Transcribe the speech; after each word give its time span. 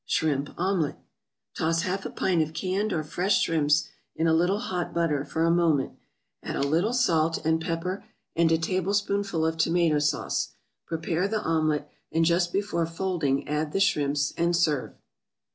=Shrimp 0.05 0.49
Omelet.= 0.57 0.95
Toss 1.55 1.83
half 1.83 2.07
a 2.07 2.09
pint 2.09 2.41
of 2.41 2.55
canned 2.55 2.91
or 2.91 3.03
fresh 3.03 3.41
shrimps 3.41 3.87
in 4.15 4.25
a 4.25 4.33
little 4.33 4.57
hot 4.57 4.95
butter 4.95 5.23
for 5.23 5.43
a 5.45 5.51
moment; 5.51 5.93
add 6.41 6.55
a 6.55 6.61
little 6.67 6.91
salt 6.91 7.45
and 7.45 7.61
pepper 7.61 8.03
and 8.35 8.51
a 8.51 8.57
tablespoonful 8.57 9.45
of 9.45 9.57
tomato 9.57 9.99
sauce. 9.99 10.53
Prepare 10.87 11.27
the 11.27 11.43
omelet, 11.43 11.87
and 12.11 12.25
just 12.25 12.51
before 12.51 12.87
folding 12.87 13.47
add 13.47 13.73
the 13.73 13.79
shrimps, 13.79 14.33
and 14.37 14.55
serve. 14.55 14.95